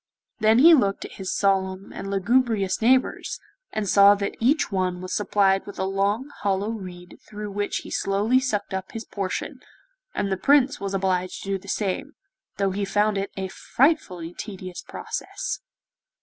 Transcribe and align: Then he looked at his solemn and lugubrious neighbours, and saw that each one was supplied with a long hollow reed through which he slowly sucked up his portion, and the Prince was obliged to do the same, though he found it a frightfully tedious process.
Then 0.39 0.57
he 0.57 0.73
looked 0.73 1.05
at 1.05 1.11
his 1.21 1.31
solemn 1.31 1.93
and 1.93 2.09
lugubrious 2.09 2.81
neighbours, 2.81 3.39
and 3.71 3.87
saw 3.87 4.15
that 4.15 4.35
each 4.39 4.71
one 4.71 4.99
was 4.99 5.13
supplied 5.13 5.67
with 5.67 5.77
a 5.77 5.83
long 5.83 6.31
hollow 6.41 6.71
reed 6.71 7.19
through 7.29 7.51
which 7.51 7.81
he 7.85 7.91
slowly 7.91 8.39
sucked 8.39 8.73
up 8.73 8.93
his 8.93 9.05
portion, 9.05 9.59
and 10.15 10.31
the 10.31 10.37
Prince 10.37 10.79
was 10.79 10.95
obliged 10.95 11.43
to 11.43 11.49
do 11.49 11.59
the 11.59 11.67
same, 11.67 12.13
though 12.57 12.71
he 12.71 12.83
found 12.83 13.15
it 13.15 13.29
a 13.37 13.47
frightfully 13.49 14.33
tedious 14.33 14.81
process. 14.81 15.59